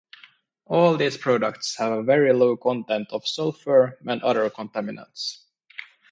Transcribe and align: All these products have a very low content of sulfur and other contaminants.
All 0.65 0.97
these 0.97 1.15
products 1.15 1.77
have 1.77 1.91
a 1.91 2.01
very 2.01 2.33
low 2.33 2.57
content 2.57 3.09
of 3.11 3.27
sulfur 3.27 3.99
and 4.07 4.23
other 4.23 4.49
contaminants. 4.49 5.43